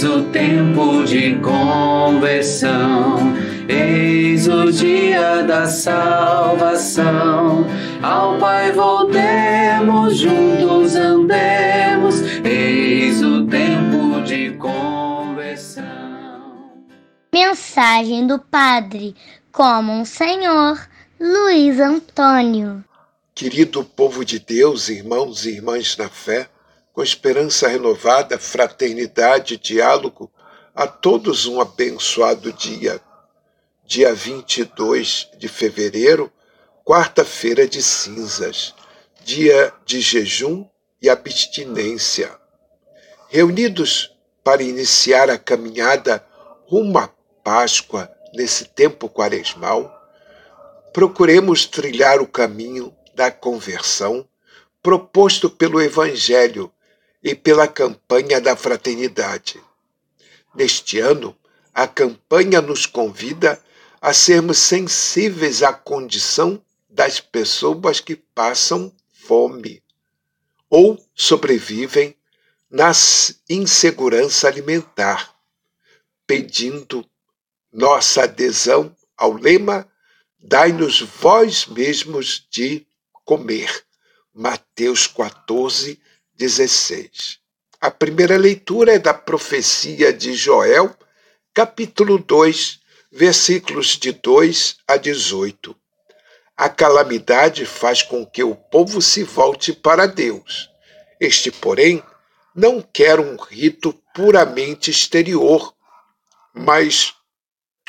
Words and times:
Eis 0.00 0.08
o 0.08 0.22
tempo 0.30 1.04
de 1.04 1.34
conversão, 1.40 3.34
eis 3.68 4.48
o 4.48 4.72
dia 4.72 5.42
da 5.42 5.66
salvação. 5.66 7.66
Ao 8.02 8.38
Pai 8.38 8.72
voltemos, 8.72 10.16
juntos 10.16 10.96
andemos, 10.96 12.22
eis 12.42 13.22
o 13.22 13.46
tempo 13.46 14.22
de 14.22 14.52
conversão. 14.52 15.84
Mensagem 17.30 18.26
do 18.26 18.38
Padre 18.38 19.14
como 19.52 19.92
um 19.92 20.06
Senhor 20.06 20.80
Luiz 21.20 21.78
Antônio. 21.78 22.82
Querido 23.34 23.84
povo 23.84 24.24
de 24.24 24.38
Deus, 24.38 24.88
irmãos 24.88 25.44
e 25.44 25.50
irmãs 25.50 25.94
na 25.98 26.08
fé, 26.08 26.48
com 27.00 27.04
esperança 27.04 27.66
renovada, 27.66 28.38
fraternidade, 28.38 29.56
diálogo, 29.56 30.30
a 30.74 30.86
todos 30.86 31.46
um 31.46 31.58
abençoado 31.58 32.52
dia. 32.52 33.00
Dia 33.86 34.12
22 34.12 35.30
de 35.38 35.48
fevereiro, 35.48 36.30
quarta-feira 36.84 37.66
de 37.66 37.82
cinzas, 37.82 38.74
dia 39.24 39.72
de 39.86 39.98
jejum 40.02 40.68
e 41.00 41.08
abstinência. 41.08 42.38
Reunidos 43.30 44.14
para 44.44 44.62
iniciar 44.62 45.30
a 45.30 45.38
caminhada 45.38 46.22
rumo 46.66 46.98
à 46.98 47.08
Páscoa 47.42 48.10
nesse 48.34 48.66
tempo 48.66 49.08
quaresmal, 49.08 49.90
procuremos 50.92 51.64
trilhar 51.64 52.20
o 52.20 52.26
caminho 52.26 52.94
da 53.14 53.30
conversão 53.30 54.28
proposto 54.82 55.48
pelo 55.48 55.80
Evangelho 55.80 56.70
e 57.22 57.34
pela 57.34 57.68
campanha 57.68 58.40
da 58.40 58.56
fraternidade. 58.56 59.60
Neste 60.54 60.98
ano, 60.98 61.36
a 61.72 61.86
campanha 61.86 62.60
nos 62.60 62.86
convida 62.86 63.62
a 64.00 64.12
sermos 64.12 64.58
sensíveis 64.58 65.62
à 65.62 65.72
condição 65.72 66.62
das 66.88 67.20
pessoas 67.20 68.00
que 68.00 68.16
passam 68.16 68.92
fome 69.12 69.82
ou 70.68 70.98
sobrevivem 71.14 72.16
na 72.70 72.92
insegurança 73.48 74.48
alimentar, 74.48 75.34
pedindo 76.26 77.04
nossa 77.72 78.22
adesão 78.22 78.94
ao 79.16 79.32
lema 79.32 79.90
Dai-nos 80.42 81.02
vós 81.02 81.66
mesmos 81.66 82.46
de 82.50 82.86
comer. 83.26 83.84
Mateus 84.32 85.06
14, 85.06 86.00
16. 86.40 87.38
A 87.82 87.90
primeira 87.90 88.38
leitura 88.38 88.94
é 88.94 88.98
da 88.98 89.12
profecia 89.12 90.10
de 90.10 90.32
Joel, 90.32 90.96
capítulo 91.52 92.16
2, 92.16 92.80
versículos 93.12 93.98
de 93.98 94.12
2 94.12 94.78
a 94.88 94.96
18. 94.96 95.76
A 96.56 96.70
calamidade 96.70 97.66
faz 97.66 98.02
com 98.02 98.24
que 98.24 98.42
o 98.42 98.54
povo 98.54 99.02
se 99.02 99.22
volte 99.22 99.74
para 99.74 100.06
Deus. 100.06 100.70
Este, 101.20 101.50
porém, 101.50 102.02
não 102.54 102.80
quer 102.80 103.20
um 103.20 103.36
rito 103.36 103.92
puramente 104.14 104.90
exterior, 104.90 105.74
mas 106.54 107.12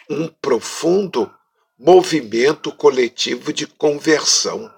um 0.09 0.27
profundo 0.27 1.33
movimento 1.80 2.69
coletivo 2.73 3.53
de 3.53 3.65
conversão 3.65 4.69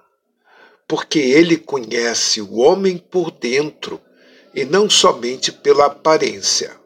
porque 0.86 1.18
ele 1.18 1.56
conhece 1.56 2.40
o 2.40 2.56
homem 2.56 2.98
por 2.98 3.30
dentro 3.30 4.00
e 4.54 4.64
não 4.64 4.88
somente 4.88 5.50
pela 5.50 5.86
aparência. 5.86 6.76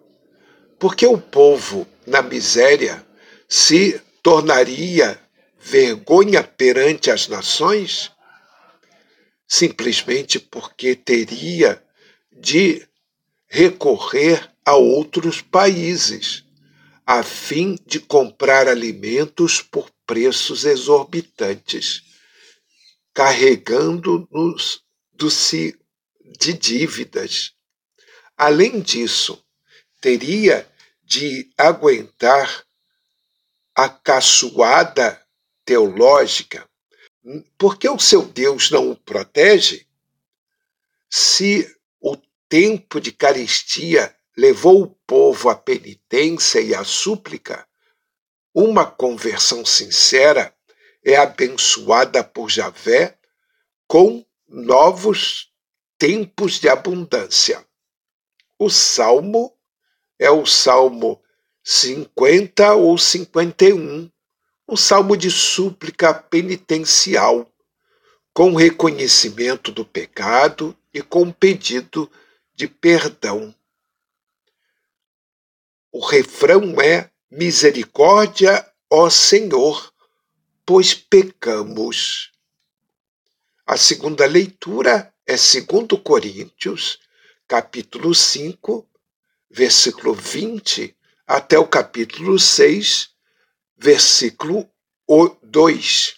Porque 0.79 1.07
o 1.07 1.19
povo, 1.19 1.87
na 2.07 2.23
miséria, 2.23 3.05
se 3.49 4.01
tornaria 4.23 5.21
vergonha 5.59 6.43
perante 6.43 7.11
as 7.11 7.29
nações? 7.29 8.13
Simplesmente 9.47 10.39
porque 10.39 10.95
teria 10.95 11.83
de 12.33 12.87
recorrer 13.49 14.49
a 14.65 14.77
outros 14.77 15.41
países, 15.41 16.45
a 17.05 17.23
fim 17.23 17.77
de 17.87 17.99
comprar 17.99 18.69
alimentos 18.69 19.61
por 19.61 19.91
preços 20.07 20.65
exorbitantes 20.65 22.08
carregando-nos 23.19 24.85
de 26.39 26.53
dívidas. 26.53 27.53
Além 28.37 28.81
disso, 28.81 29.45
teria 30.01 30.71
de 31.03 31.51
aguentar 31.59 32.65
a 33.75 33.89
caçoada 33.89 35.21
teológica, 35.65 36.71
porque 37.59 37.89
o 37.89 37.99
seu 37.99 38.23
Deus 38.25 38.71
não 38.71 38.93
o 38.93 38.97
protege? 38.97 39.85
Se 41.11 41.69
o 42.01 42.17
tempo 42.49 43.01
de 43.01 43.11
caristia 43.11 44.17
levou 44.37 44.81
o 44.81 44.95
povo 45.05 45.49
à 45.49 45.57
penitência 45.57 46.61
e 46.61 46.73
à 46.73 46.85
súplica, 46.85 47.67
uma 48.55 48.87
conversão 48.89 49.67
sincera 49.67 50.57
é 51.05 51.17
abençoada 51.17 52.23
por 52.23 52.51
Javé 52.51 53.19
com 53.87 54.25
novos 54.47 55.53
tempos 55.99 56.61
de 56.61 56.69
abundância. 56.69 57.65
O 58.59 58.69
salmo 58.71 59.57
é 60.19 60.31
o 60.31 60.45
salmo 60.45 61.23
50 61.63 62.75
ou 62.75 62.97
51, 62.97 64.11
um 64.69 64.77
salmo 64.77 65.17
de 65.17 65.31
súplica 65.31 66.15
penitencial, 66.15 67.47
com 68.33 68.55
reconhecimento 68.55 69.71
do 69.71 69.85
pecado 69.85 70.77
e 70.93 71.03
com 71.03 71.31
pedido 71.31 72.11
de 72.55 72.67
perdão. 72.67 73.55
O 75.93 76.05
refrão 76.05 76.81
é: 76.81 77.11
Misericórdia, 77.31 78.67
ó 78.91 79.09
Senhor, 79.11 79.93
pois 80.69 80.93
pecamos. 80.93 82.31
A 83.67 83.79
segunda 83.79 84.27
leitura 84.27 85.11
é 85.27 85.33
2 85.33 85.99
Coríntios, 86.05 86.99
capítulo 87.47 88.15
5, 88.15 88.87
versículo 89.51 90.13
20, 90.13 90.95
até 91.27 91.59
o 91.59 91.67
capítulo 91.67 92.39
6, 92.39 93.09
versículo 93.79 94.71
2. 95.43 96.17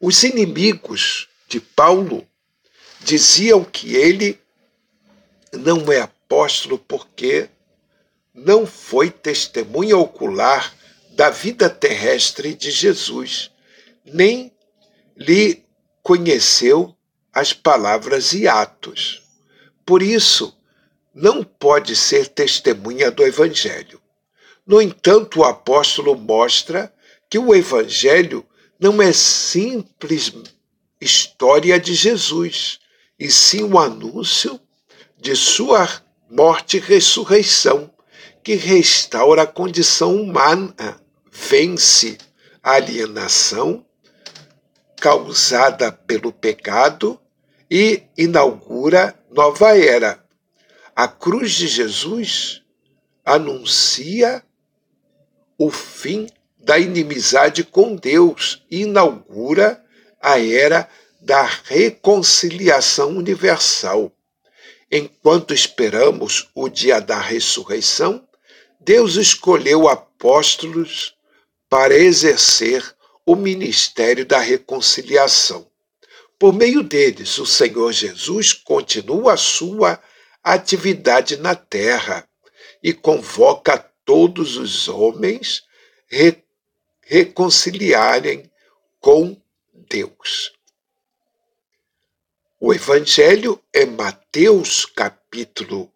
Os 0.00 0.22
inimigos 0.22 1.28
de 1.46 1.60
Paulo 1.60 2.26
diziam 3.00 3.62
que 3.62 3.96
ele 3.96 4.40
não 5.52 5.92
é 5.92 6.00
apóstolo 6.00 6.78
porque 6.78 7.50
não 8.32 8.66
foi 8.66 9.10
testemunha 9.10 9.98
ocular 9.98 10.74
da 11.10 11.28
vida 11.28 11.68
terrestre 11.68 12.54
de 12.54 12.70
Jesus 12.70 13.52
nem 14.04 14.52
lhe 15.16 15.64
conheceu 16.02 16.94
as 17.32 17.52
palavras 17.52 18.32
e 18.32 18.46
atos. 18.46 19.22
Por 19.84 20.02
isso, 20.02 20.56
não 21.14 21.42
pode 21.42 21.94
ser 21.96 22.28
testemunha 22.28 23.10
do 23.10 23.22
Evangelho. 23.22 24.00
No 24.66 24.80
entanto, 24.80 25.40
o 25.40 25.44
apóstolo 25.44 26.16
mostra 26.16 26.92
que 27.28 27.38
o 27.38 27.54
Evangelho 27.54 28.46
não 28.78 29.00
é 29.00 29.12
simples 29.12 30.32
história 31.00 31.78
de 31.78 31.94
Jesus, 31.94 32.78
e 33.18 33.30
sim 33.30 33.62
o 33.62 33.78
anúncio 33.78 34.58
de 35.18 35.36
sua 35.36 35.88
morte 36.30 36.78
e 36.78 36.80
ressurreição, 36.80 37.90
que 38.42 38.54
restaura 38.54 39.42
a 39.42 39.46
condição 39.46 40.16
humana, 40.16 41.00
vence 41.30 42.18
a 42.62 42.72
alienação 42.72 43.84
causada 45.04 45.92
pelo 45.92 46.32
pecado 46.32 47.20
e 47.70 48.04
inaugura 48.16 49.14
nova 49.30 49.76
era. 49.76 50.24
A 50.96 51.06
cruz 51.06 51.52
de 51.52 51.68
Jesus 51.68 52.62
anuncia 53.22 54.42
o 55.58 55.70
fim 55.70 56.26
da 56.56 56.78
inimizade 56.78 57.64
com 57.64 57.94
Deus 57.94 58.64
e 58.70 58.80
inaugura 58.80 59.84
a 60.22 60.40
era 60.40 60.88
da 61.20 61.42
reconciliação 61.42 63.10
universal. 63.10 64.10
Enquanto 64.90 65.52
esperamos 65.52 66.48
o 66.54 66.66
dia 66.66 66.98
da 66.98 67.20
ressurreição, 67.20 68.26
Deus 68.80 69.16
escolheu 69.16 69.86
apóstolos 69.86 71.14
para 71.68 71.94
exercer 71.94 72.82
o 73.26 73.34
ministério 73.34 74.26
da 74.26 74.38
reconciliação. 74.38 75.70
Por 76.38 76.52
meio 76.52 76.82
deles, 76.82 77.38
o 77.38 77.46
Senhor 77.46 77.92
Jesus 77.92 78.52
continua 78.52 79.34
a 79.34 79.36
sua 79.36 80.02
atividade 80.42 81.36
na 81.36 81.54
terra 81.54 82.28
e 82.82 82.92
convoca 82.92 83.78
todos 84.04 84.56
os 84.56 84.88
homens 84.88 85.62
re 86.06 86.42
reconciliarem 87.06 88.50
com 88.98 89.40
Deus. 89.90 90.52
O 92.58 92.72
Evangelho 92.72 93.62
é 93.72 93.84
Mateus 93.84 94.86
capítulo 94.86 95.92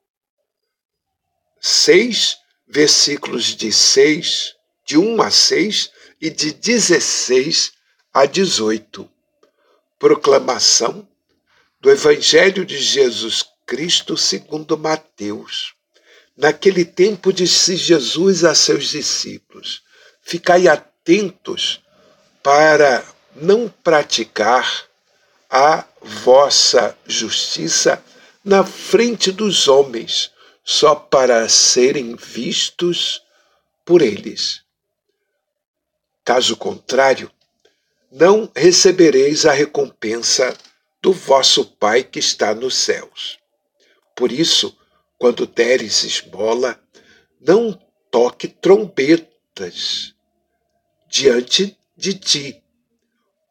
6, 1.60 2.38
versículos 2.66 3.56
de 3.56 3.72
6, 3.72 4.54
de 4.84 4.98
1 4.98 5.22
a 5.22 5.30
6 5.30 5.90
e 6.20 6.30
de 6.30 6.52
16 6.52 7.72
a 8.12 8.26
18. 8.26 9.08
Proclamação 9.98 11.06
do 11.80 11.90
Evangelho 11.90 12.64
de 12.64 12.78
Jesus 12.78 13.44
Cristo 13.66 14.16
segundo 14.16 14.76
Mateus. 14.76 15.74
Naquele 16.36 16.84
tempo 16.84 17.32
disse 17.32 17.76
Jesus 17.76 18.44
a 18.44 18.54
seus 18.54 18.88
discípulos: 18.88 19.82
Ficai 20.22 20.68
atentos 20.68 21.80
para 22.42 23.04
não 23.34 23.68
praticar 23.68 24.84
a 25.50 25.84
vossa 26.00 26.96
justiça 27.06 28.02
na 28.44 28.64
frente 28.64 29.32
dos 29.32 29.68
homens, 29.68 30.30
só 30.64 30.94
para 30.94 31.48
serem 31.48 32.14
vistos 32.16 33.22
por 33.84 34.02
eles. 34.02 34.62
Caso 36.28 36.58
contrário, 36.58 37.30
não 38.12 38.52
recebereis 38.54 39.46
a 39.46 39.52
recompensa 39.52 40.54
do 41.00 41.10
vosso 41.10 41.64
Pai 41.64 42.04
que 42.04 42.18
está 42.18 42.54
nos 42.54 42.76
céus. 42.76 43.38
Por 44.14 44.30
isso, 44.30 44.76
quando 45.16 45.46
deres 45.46 46.04
esmola, 46.04 46.78
não 47.40 47.72
toque 48.10 48.46
trombetas 48.46 50.14
diante 51.08 51.78
de 51.96 52.12
ti, 52.12 52.62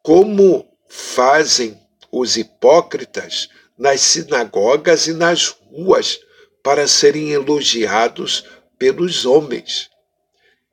como 0.00 0.64
fazem 0.88 1.76
os 2.12 2.36
hipócritas 2.36 3.48
nas 3.76 4.02
sinagogas 4.02 5.08
e 5.08 5.14
nas 5.14 5.48
ruas 5.48 6.20
para 6.62 6.86
serem 6.86 7.30
elogiados 7.30 8.44
pelos 8.78 9.26
homens. 9.26 9.90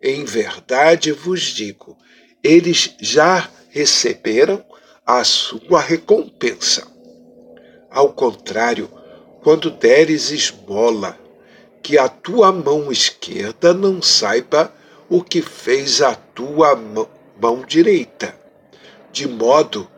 Em 0.07 0.23
verdade 0.23 1.11
vos 1.11 1.41
digo, 1.41 1.97
eles 2.43 2.93
já 3.01 3.49
receberam 3.71 4.63
a 5.03 5.23
sua 5.23 5.81
recompensa. 5.81 6.87
Ao 7.89 8.13
contrário, 8.13 8.87
quando 9.41 9.71
deres 9.71 10.29
esmola, 10.29 11.17
que 11.81 11.97
a 11.97 12.07
tua 12.07 12.51
mão 12.51 12.91
esquerda 12.91 13.73
não 13.73 13.99
saiba 13.99 14.71
o 15.09 15.23
que 15.23 15.41
fez 15.41 16.03
a 16.03 16.13
tua 16.13 16.75
mão 16.75 17.65
direita, 17.67 18.39
de 19.11 19.27
modo 19.27 19.89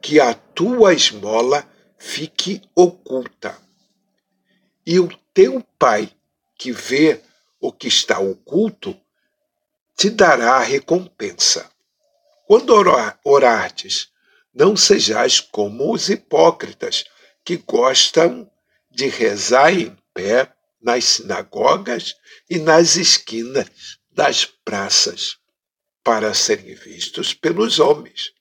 que 0.00 0.18
a 0.18 0.34
tua 0.34 0.92
esmola 0.92 1.64
fique 1.96 2.60
oculta. 2.74 3.56
E 4.84 4.98
o 4.98 5.08
teu 5.32 5.64
pai, 5.78 6.10
que 6.58 6.72
vê 6.72 7.20
o 7.60 7.70
que 7.70 7.86
está 7.86 8.18
oculto, 8.18 8.96
te 10.02 10.10
dará 10.10 10.58
recompensa. 10.58 11.70
Quando 12.44 12.74
orardes, 13.24 14.08
não 14.52 14.76
sejais 14.76 15.38
como 15.38 15.94
os 15.94 16.10
hipócritas, 16.10 17.04
que 17.44 17.58
gostam 17.58 18.50
de 18.90 19.06
rezar 19.06 19.72
em 19.72 19.96
pé 20.12 20.52
nas 20.82 21.04
sinagogas 21.04 22.16
e 22.50 22.58
nas 22.58 22.96
esquinas 22.96 23.70
das 24.10 24.44
praças, 24.44 25.36
para 26.02 26.34
serem 26.34 26.74
vistos 26.74 27.32
pelos 27.32 27.78
homens. 27.78 28.32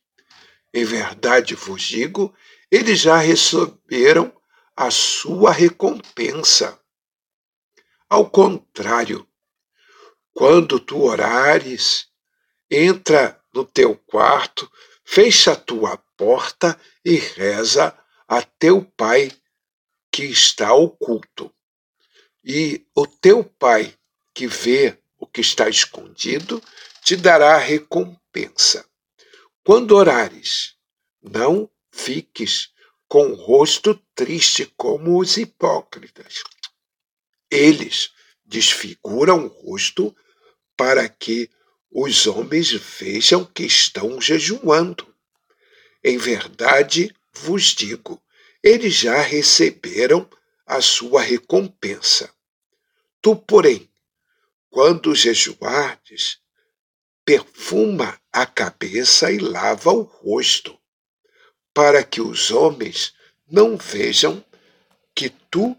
Em 0.74 0.84
verdade 0.84 1.54
vos 1.54 1.84
digo, 1.84 2.34
eles 2.72 3.02
já 3.02 3.18
receberam 3.18 4.34
a 4.76 4.90
sua 4.90 5.52
recompensa. 5.52 6.80
Ao 8.10 8.28
contrário, 8.28 9.28
quando 10.34 10.80
tu 10.80 11.04
orares, 11.04 12.08
entra 12.70 13.40
no 13.54 13.66
teu 13.66 13.96
quarto, 13.96 14.72
fecha 15.04 15.54
a 15.54 15.56
tua 15.56 15.98
porta 16.18 16.80
e 17.04 17.16
reza 17.16 17.98
a 18.28 18.42
teu 18.42 18.84
pai 18.96 19.32
que 20.12 20.24
está 20.26 20.74
oculto. 20.74 21.54
E 22.44 22.86
o 22.96 23.06
teu 23.06 23.44
pai 23.44 23.94
que 24.34 24.48
vê 24.48 24.98
o 25.20 25.28
que 25.28 25.42
está 25.42 25.70
escondido 25.70 26.62
te 27.04 27.16
dará 27.16 27.58
recompensa. 27.58 28.86
Quando 29.64 29.96
orares, 29.96 30.76
não 31.22 31.70
fiques 31.92 32.70
com 33.08 33.32
o 33.32 33.36
rosto 33.36 34.02
triste 34.16 34.66
como 34.78 35.20
os 35.20 35.38
hipócritas. 35.38 36.44
Eles 37.50 38.12
desfiguram 38.52 39.46
o 39.46 39.48
rosto 39.48 40.14
para 40.76 41.08
que 41.08 41.50
os 41.90 42.28
homens 42.28 42.72
vejam 42.72 43.46
que 43.46 43.64
estão 43.64 44.20
jejuando. 44.20 45.08
Em 46.04 46.18
verdade 46.18 47.16
vos 47.34 47.74
digo, 47.74 48.22
eles 48.62 48.94
já 48.94 49.22
receberam 49.22 50.30
a 50.66 50.82
sua 50.82 51.22
recompensa. 51.22 52.30
Tu, 53.22 53.36
porém, 53.36 53.90
quando 54.70 55.16
jejuardes, 55.16 56.40
perfuma 57.24 58.20
a 58.32 58.46
cabeça 58.46 59.32
e 59.32 59.38
lava 59.38 59.92
o 59.92 60.02
rosto, 60.02 60.78
para 61.74 62.04
que 62.04 62.20
os 62.20 62.52
homens 62.52 63.14
não 63.50 63.78
vejam 63.78 64.44
que 65.16 65.30
tu 65.30 65.78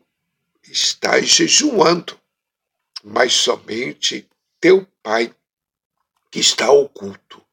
estás 0.63 1.29
jejuando, 1.29 2.22
mas 3.03 3.33
somente 3.33 4.29
teu 4.61 4.87
Pai 5.03 5.35
que 6.31 6.39
está 6.39 6.71
oculto. 6.71 7.45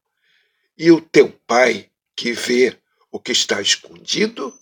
E 0.78 0.90
o 0.90 1.00
teu 1.00 1.30
Pai 1.46 1.90
que 2.14 2.32
vê 2.32 2.78
o 3.10 3.18
que 3.18 3.32
está 3.32 3.60
escondido 3.60 4.56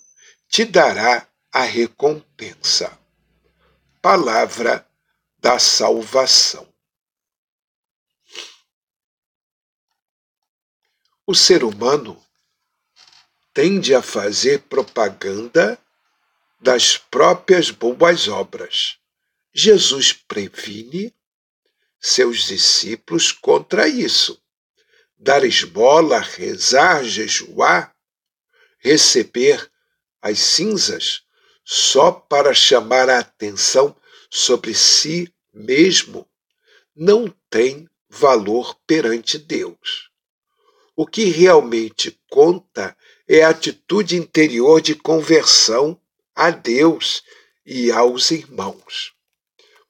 te 0.48 0.64
dará 0.64 1.28
a 1.52 1.62
recompensa. 1.62 2.98
Palavra 4.00 4.88
da 5.38 5.58
salvação. 5.58 6.66
O 11.26 11.34
ser 11.34 11.62
humano 11.62 12.20
tende 13.52 13.94
a 13.94 14.00
fazer 14.00 14.62
propaganda 14.62 15.78
das 16.60 16.96
próprias 16.96 17.70
boas 17.70 18.28
obras. 18.28 18.97
Jesus 19.60 20.12
previne 20.12 21.12
seus 21.98 22.44
discípulos 22.46 23.32
contra 23.32 23.88
isso. 23.88 24.40
Dar 25.18 25.42
esmola, 25.42 26.20
rezar, 26.20 27.02
jejuar, 27.02 27.92
receber 28.78 29.68
as 30.22 30.38
cinzas 30.38 31.22
só 31.64 32.12
para 32.12 32.54
chamar 32.54 33.10
a 33.10 33.18
atenção 33.18 33.96
sobre 34.30 34.72
si 34.74 35.28
mesmo 35.52 36.24
não 36.94 37.26
tem 37.50 37.90
valor 38.08 38.76
perante 38.86 39.38
Deus. 39.38 40.08
O 40.94 41.04
que 41.04 41.24
realmente 41.24 42.16
conta 42.30 42.96
é 43.26 43.42
a 43.42 43.48
atitude 43.48 44.14
interior 44.14 44.80
de 44.80 44.94
conversão 44.94 46.00
a 46.32 46.52
Deus 46.52 47.24
e 47.66 47.90
aos 47.90 48.30
irmãos. 48.30 49.17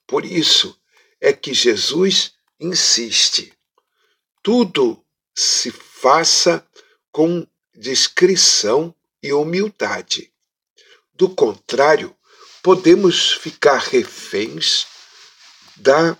Por 0.09 0.25
isso 0.25 0.75
é 1.21 1.35
que 1.35 1.53
Jesus 1.53 2.33
insiste: 2.59 3.53
tudo 4.43 5.05
se 5.37 5.71
faça 5.71 6.67
com 7.13 7.47
discrição 7.75 8.95
e 9.23 9.33
humildade. 9.33 10.33
Do 11.13 11.29
contrário, 11.29 12.17
podemos 12.63 13.33
ficar 13.33 13.79
reféns 13.79 14.87
da 15.77 16.17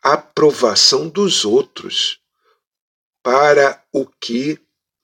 aprovação 0.00 1.08
dos 1.08 1.44
outros 1.44 2.20
para 3.24 3.84
o 3.92 4.06
que 4.06 4.60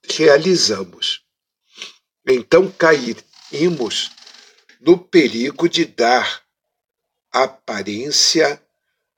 realizamos. 0.09 1.25
Então 2.25 2.71
caímos 2.71 4.13
no 4.81 4.97
perigo 4.97 5.69
de 5.69 5.85
dar 5.85 6.42
aparência 7.33 8.63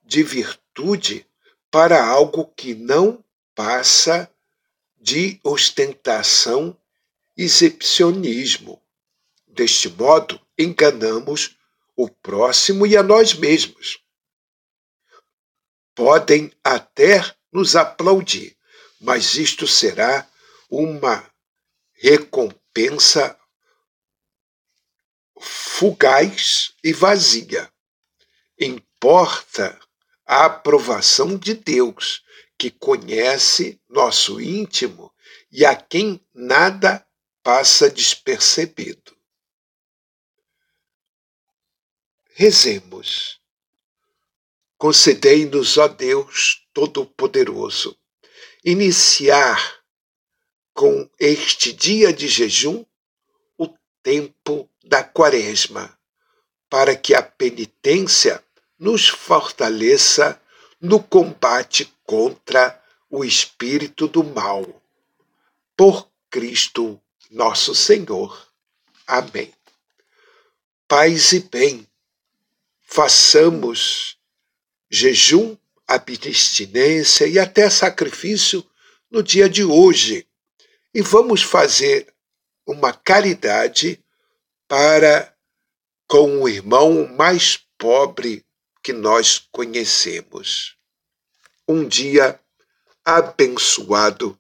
de 0.03 0.23
virtude 0.23 1.27
para 1.71 2.07
algo 2.07 2.47
que 2.47 2.75
não 2.75 3.25
passa 3.55 4.31
de 5.01 5.41
ostentação 5.43 6.79
e 7.37 7.43
exibicionismo. 7.43 8.81
Deste 9.47 9.89
modo, 9.89 10.41
enganamos 10.59 11.57
o 11.97 12.09
próximo 12.09 12.87
e 12.87 12.97
a 12.97 13.03
nós 13.03 13.35
mesmos. 13.35 13.99
podem 15.95 16.51
até 16.65 17.21
nos 17.53 17.77
aplaudir, 17.77 18.57
mas 19.01 19.37
isto 19.37 19.67
será 19.67 20.29
uma 20.69 21.25
recompensa 21.93 23.39
fugaz 25.39 26.75
e 26.83 26.93
vazia. 26.93 27.73
Importa 28.59 29.79
a 30.27 30.47
aprovação 30.47 31.37
de 31.37 31.55
Deus, 31.55 32.23
que 32.57 32.71
conhece 32.71 33.81
nosso 33.89 34.41
íntimo 34.41 35.13
e 35.51 35.65
a 35.65 35.75
quem 35.75 36.25
nada 36.33 37.07
passa 37.43 37.91
despercebido. 37.91 39.17
Rezemos. 42.31 43.41
Concedei-nos, 44.77 45.79
ó 45.79 45.89
Deus 45.89 46.67
Todo-Poderoso, 46.73 47.97
iniciar 48.65 49.85
com 50.73 51.09
este 51.19 51.73
dia 51.73 52.13
de 52.13 52.27
jejum 52.27 52.85
o 53.57 53.69
tempo 54.03 54.69
da 54.83 55.05
Quaresma, 55.05 55.97
para 56.75 56.97
que 56.97 57.15
a 57.15 57.23
penitência 57.23 58.43
nos 58.77 59.09
fortaleça 59.09 60.43
no 60.81 61.01
combate 61.01 61.95
contra 62.05 62.83
o 63.09 63.25
espírito 63.25 64.09
do 64.09 64.25
mal. 64.25 64.83
Por 65.77 66.11
Cristo 66.29 67.01
nosso 67.31 67.77
Senhor. 67.77 68.49
Amém. 69.07 69.55
Paz 70.89 71.31
e 71.31 71.49
bem, 71.49 71.87
façamos 72.83 74.19
jejum, 74.91 75.57
abstinência 75.87 77.29
e 77.29 77.39
até 77.39 77.71
sacrifício 77.71 78.69
no 79.09 79.23
dia 79.23 79.49
de 79.49 79.63
hoje. 79.63 80.27
E 80.93 81.01
vamos 81.01 81.41
fazer 81.41 82.13
uma 82.67 82.93
caridade 82.93 84.03
para 84.67 85.34
com 86.09 86.43
o 86.43 86.49
irmão 86.49 87.09
mais 87.17 87.59
pobre 87.79 88.45
que 88.83 88.93
nós 88.93 89.39
conhecemos. 89.51 90.77
Um 91.67 91.87
dia 91.87 92.39
abençoado 93.05 94.39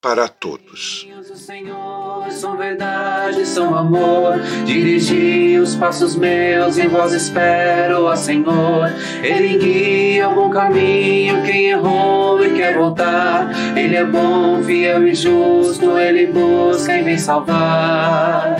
para 0.00 0.28
todos. 0.28 1.06
Senhor, 1.34 2.30
são 2.30 2.56
verdade, 2.56 3.44
são 3.44 3.74
amor. 3.76 4.40
Dirigi 4.64 5.58
os 5.58 5.74
passos 5.74 6.16
meus, 6.16 6.78
em 6.78 6.88
vós 6.88 7.12
espero, 7.12 8.04
ó 8.04 8.16
Senhor. 8.16 8.88
Ele 9.22 9.58
guia 9.58 10.28
o 10.28 10.34
bom 10.34 10.50
caminho, 10.50 11.42
quem 11.42 11.70
errou 11.70 12.44
e 12.44 12.54
quer 12.54 12.76
voltar. 12.76 13.50
Ele 13.76 13.96
é 13.96 14.04
bom, 14.04 14.62
fiel 14.62 15.06
e 15.06 15.14
justo, 15.14 15.98
ele 15.98 16.26
busca 16.28 16.96
e 16.96 17.02
vem 17.02 17.18
salvar. 17.18 18.56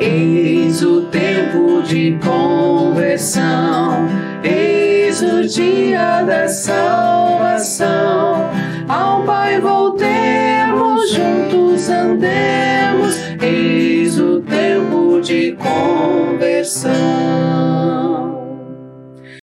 Eis 0.00 0.82
o 0.82 1.02
tempo 1.02 1.82
de 1.82 2.18
conversão, 2.24 4.08
eis 4.42 5.20
o 5.20 5.46
dia 5.46 6.22
da 6.22 6.48
salvação. 6.48 7.90
Ao 8.88 9.22
Pai 9.24 9.60
voltemos, 9.60 11.10
juntos 11.12 11.90
andemos, 11.90 13.14
eis 13.42 14.18
o 14.18 14.40
tempo 14.40 15.20
de 15.20 15.52
conversão. 15.52 16.90